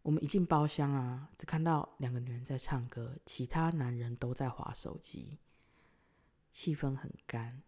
[0.03, 5.39] 我们一进包厢啊，只看到两个女人在唱歌，其他男人都在划手机，
[6.53, 7.62] 气氛很干。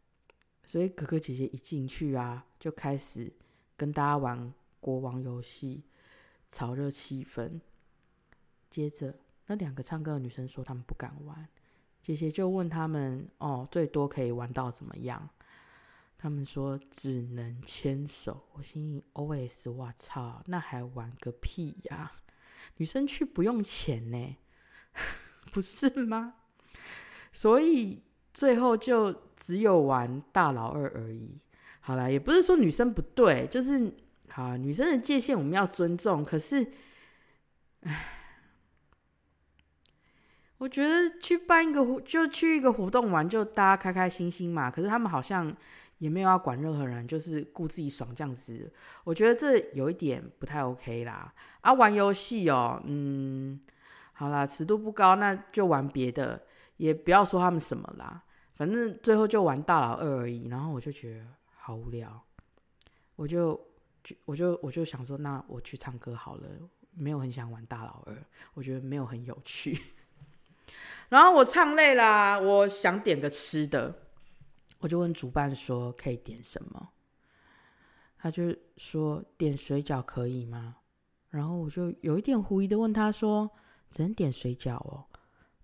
[0.63, 3.33] 所以哥哥姐姐一进去啊，就开始
[3.75, 5.83] 跟大家玩国王游戏，
[6.49, 7.59] 炒热气氛。
[8.69, 9.13] 接着，
[9.47, 11.49] 那两个唱歌的女生说他们不敢玩，
[12.03, 15.29] 姐姐就问他们：“哦，最多可以玩到怎么样？”
[16.19, 22.11] 他们说只能牵手，我心里 OS：我操，那还玩个屁呀！
[22.77, 24.37] 女生去不用钱呢，
[25.51, 26.35] 不是吗？
[27.31, 31.39] 所以最后就只有玩大老二而已。
[31.79, 33.93] 好了，也不是说女生不对，就是
[34.29, 36.23] 好女生的界限我们要尊重。
[36.23, 36.71] 可是，
[37.81, 38.22] 唉，
[40.63, 44.71] 我觉得去办一个活，就去一个活动玩，就大家开开心心嘛。
[44.71, 45.53] 可是他们好像。
[45.99, 48.69] 也没有要管任何人，就是顾自己爽这样子。
[49.05, 51.33] 我觉得这有一点不太 OK 啦。
[51.61, 53.57] 啊，玩游戏哦，嗯，
[54.11, 56.43] 好啦，尺度不高，那就玩别的，
[56.75, 58.21] 也不要说他们什么啦。
[58.53, 60.49] 反正最后就玩大佬二而已。
[60.49, 62.21] 然后我就觉得好无聊，
[63.15, 63.57] 我就
[64.03, 66.49] 就我就我就想说，那我去唱歌好了。
[66.95, 68.15] 没有很想玩大佬二，
[68.55, 69.79] 我觉得没有很有趣。
[71.09, 73.99] 然后我唱累啦，我想点个吃的。
[74.79, 76.89] 我就问主办说可以点什么，
[78.17, 80.77] 他就说点水饺可以吗？
[81.29, 83.49] 然后我就有一点狐疑的问他说
[83.91, 85.05] 只能点水饺哦？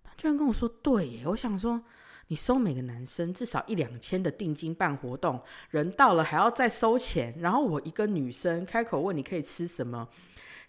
[0.03, 1.27] 他居然跟我说对耶！
[1.27, 1.83] 我想说
[2.27, 10.07] 你收每个男生至少一两千的定金办活动，人到了还要再收钱，然后我一个女生开口问你可以吃什么，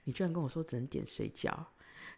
[0.05, 1.53] 你居然跟我说只能点水饺。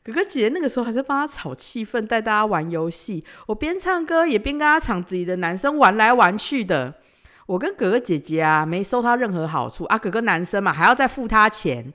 [0.05, 3.25] 哥哥姐姐那个时候还在帮他炒气氛，带大家玩游戏。
[3.47, 6.95] 我边唱歌也边跟他场子里的男生玩来玩去的。
[7.47, 9.97] 我跟哥哥姐姐啊，没收他任何好处啊。
[9.97, 11.93] 哥哥男生嘛，还要再付他钱。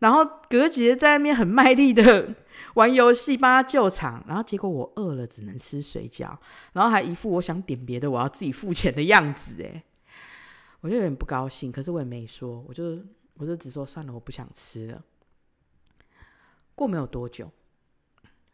[0.00, 2.34] 然后哥哥姐姐在那边很卖力的
[2.74, 4.22] 玩游戏，帮他救场。
[4.26, 6.36] 然后结果我饿了，只能吃水饺，
[6.72, 9.54] 然后还一副我想点别的，我要自己付钱的样子。
[9.60, 9.82] 诶，
[10.80, 12.98] 我就有点不高兴，可是我也没说，我就
[13.38, 15.00] 我就只说算了，我不想吃了。
[16.74, 17.50] 过没有多久，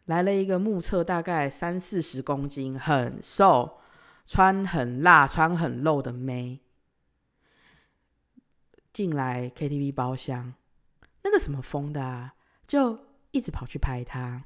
[0.05, 3.79] 来了一个目测大概三四十公斤、很瘦、
[4.25, 6.59] 穿很辣、穿很露的妹，
[8.91, 10.53] 进来 KTV 包厢。
[11.23, 12.33] 那个什么风的啊，
[12.67, 12.97] 就
[13.31, 14.43] 一直跑去拍他。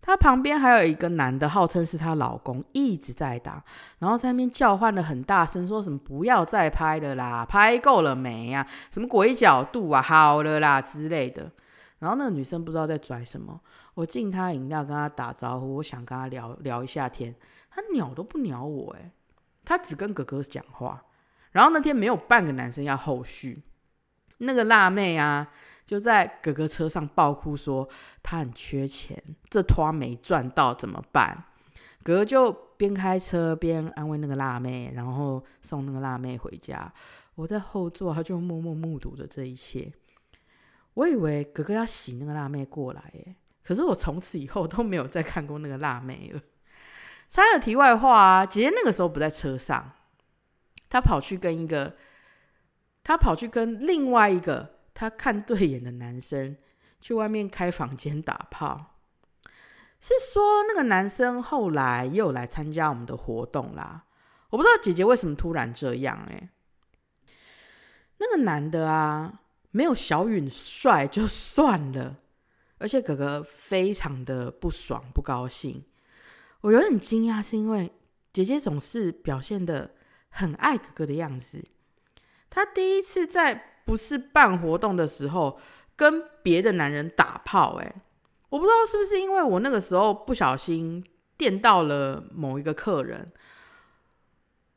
[0.00, 3.64] 她旁边还有一个男的，号称是她老公，一直在打，
[3.98, 8.66] 然后在那边叫唤的很大声，说什么不要再拍了啦，拍够了没啊？
[8.92, 10.02] 什么鬼角度啊？
[10.02, 11.50] 好了啦之类的。
[12.04, 13.58] 然后那个女生不知道在拽什么，
[13.94, 17.34] 我敬她饮料，跟她打招呼，我想跟她聊聊一下天，
[17.70, 19.10] 她鸟都不鸟我，诶，
[19.64, 21.02] 她只跟哥哥讲话。
[21.52, 23.62] 然后那天没有半个男生要后续，
[24.36, 25.50] 那个辣妹啊。
[25.86, 27.86] 就在哥哥车上爆哭说
[28.22, 31.44] 他很缺钱，这拖没赚到怎么办？
[32.02, 36.90] 哥哥就边开车边安慰那个辣妹，然后送那个辣妹回家。
[37.34, 39.92] 我在后座，他就默默目睹着这一切。
[40.94, 46.40] 我以为哥哥要洗那个辣妹过来，耶，可是我从此以后都没有再看过那个辣妹了。
[47.28, 49.92] 插个题外话啊，姐姐那个时候不在车上，
[50.88, 51.96] 她跑去跟一个，
[53.02, 54.72] 她跑去跟另外一个。
[54.96, 56.56] 她看对眼的男生
[57.00, 58.94] 去外面开房间打炮，
[60.00, 64.04] 是说那个男生后来又来参加我们的活动啦。
[64.50, 66.48] 我不知道姐姐为什么突然这样哎。
[68.18, 69.40] 那个男的啊，
[69.74, 72.16] 没有小允帅 就算了，
[72.78, 75.84] 而且哥哥非常的不爽不高兴。
[76.60, 77.92] 我有点惊讶，是因为
[78.32, 79.90] 姐姐总是表现的
[80.28, 81.64] 很爱哥哥的样子。
[82.48, 83.70] 她第一次在。
[83.86, 85.60] 不是办活动的时候
[85.94, 87.96] 跟别的男人打炮，哎，
[88.48, 91.04] 我不知道是不是因为我那个时候不小心
[91.36, 93.30] 电到了某一个客人，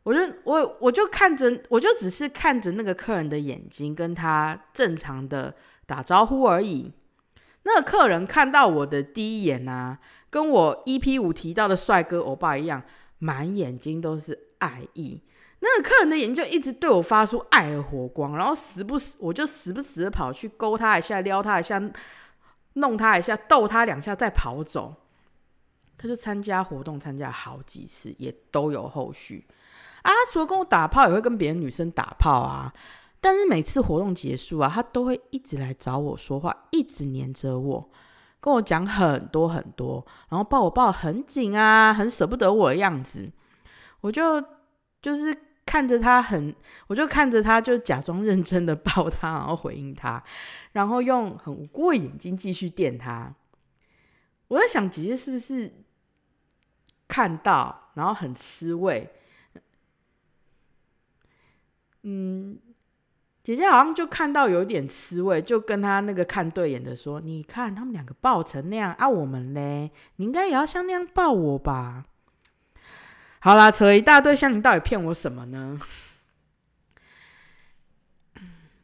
[0.07, 5.53] 我就我我就看着，我就只是看着那个客人的眼睛，跟他正常的
[5.85, 6.93] 打招呼而已。
[7.63, 9.99] 那个客人看到我的第一眼啊，
[10.29, 12.81] 跟我 EP 五提到的帅哥欧巴一样，
[13.19, 15.21] 满眼睛都是爱意。
[15.59, 21.81] 那个客人的眼睛就一直对我发出爱的火光，然后时不时我就时不时的跑去勾他一下、撩他一下、
[22.75, 24.95] 弄他一下、逗他两下，再跑走。
[25.97, 29.45] 他就参加活动，参加好几次，也都有后续
[30.11, 30.13] 啊。
[30.31, 32.73] 除了跟我打炮，也会跟别的女生打炮啊。
[33.21, 37.89] 但是每次活动结束啊，他都会一直来找我说话，一直黏着我，
[38.39, 43.31] 跟我讲很多很多，然后抱我抱很紧啊，很舍不得我的样子。
[44.01, 44.43] 我就
[45.01, 45.43] 就是。
[45.67, 46.55] 看着他很，
[46.87, 50.23] 我就看着他，就假装认真的抱他，然后回应他，
[50.71, 53.35] 然后用很无辜的眼睛继续电他。
[54.47, 55.69] 我在想，姐姐是不是
[57.05, 59.11] 看到，然后很吃味？
[62.09, 62.57] 嗯，
[63.43, 72.05] 姐姐好像就看到有点吃味，就跟他那个看对眼的说：“你看他们两个抱成那样啊，我们嘞，你应该也要像那样抱我吧。”
[73.41, 75.77] 好啦，扯了一大堆，香盈到底骗我什么呢？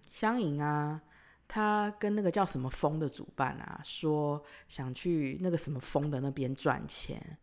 [0.09, 1.01] 香盈啊，
[1.47, 7.37] 他跟那个叫什么风的主办啊，说想去那个什么风的那边赚钱。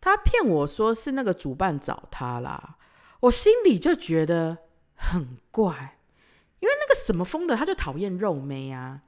[0.00, 2.76] 他骗我说是那个主办找他啦，
[3.20, 4.56] 我心里就觉得
[5.02, 5.98] 很怪，
[6.60, 9.00] 因为那个什么风的他就讨厌肉妹啊，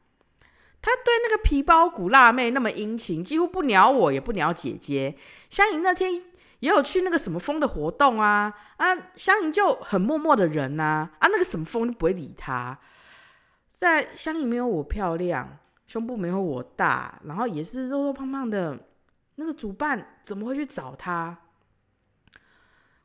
[0.82, 5.16] 他对那个皮包骨辣妹那么殷勤，几乎不鸟我，也不鸟姐姐。
[5.48, 6.22] 香盈那天。
[6.60, 8.86] 也有去那个什么风的活动啊啊，
[9.16, 12.78] 香盈就很默默的人呐啊，那个什么风就不会理他。
[13.76, 18.78] 在香盈没有我漂亮，胸部没有我大，然后也是肉肉胖胖的，
[19.34, 21.36] 那个主办怎么会去找他？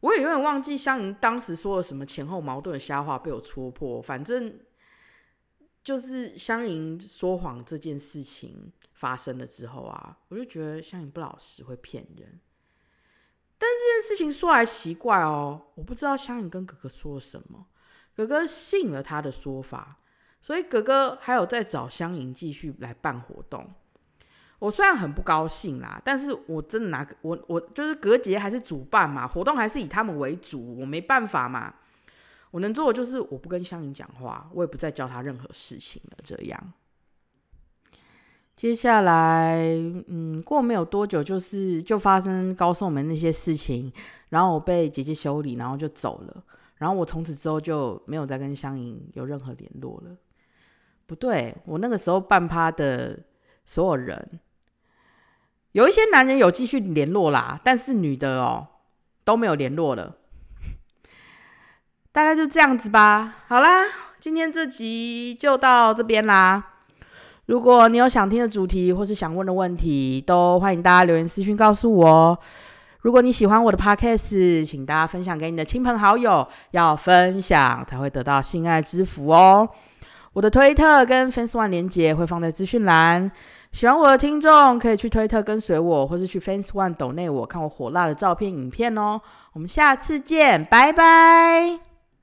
[0.02, 4.02] 我也有点忘记香盈当时说了什么前后矛盾的瞎话被我戳破。
[4.02, 4.60] 反正
[5.84, 12.40] 就是香盈说谎这件事情发生了之后啊，我就觉得香盈不老实，会骗人。
[13.58, 17.68] 但这件事情说来奇怪哦，我不知道香颖跟哥哥说了什么，
[18.16, 20.00] 哥哥信了他的说法，
[20.42, 23.74] 所以哥哥还有在找香颖继续来办活动。
[24.60, 31.74] 我虽然很不高兴啦，但是我真的拿我我就是隔节还是主办嘛，活动还是以他们为主，我没办法嘛。
[32.52, 36.74] 我能做的就是我不跟香颖讲话，我也不再教他任何事情了，这样。
[38.56, 39.56] 接下来，
[40.08, 43.90] 嗯，过没有多久，就是就发生高送门那些事情，
[44.30, 46.44] 然后我被姐姐修理，然后就走了。
[46.76, 50.18] 然后我从此之后就没有再跟香盈有任何联络了。
[51.06, 53.18] 不对，我那个时候办趴的
[53.66, 54.40] 所有人，
[55.74, 58.68] 有一些男人有继续联络啦，但是女的哦
[59.24, 60.16] 都没有联络了。
[62.12, 63.44] 大概就这样子吧。
[63.48, 63.86] 好啦，
[64.20, 66.64] 今天这集就到这边啦。
[67.46, 72.40] 如果你有想听的主题或是想问的问题，都欢迎大家留言私讯告诉我。
[73.02, 79.70] 如果你喜欢我的 podcast，请大家分享给你的亲朋好友，要分享才会得到性爱之福哦。
[80.34, 83.32] 我的推特跟 Fans One 连接会放在资讯栏，
[83.72, 89.22] 喜欢我的听众可以去推特跟随我，或是去 Fans One 抖内我看我火辣的照片影片哦。
[89.54, 91.89] 我们下次见，拜拜。